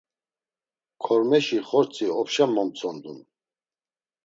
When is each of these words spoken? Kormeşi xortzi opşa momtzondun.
Kormeşi 1.03 1.59
xortzi 1.67 2.07
opşa 2.19 2.45
momtzondun. 2.55 3.19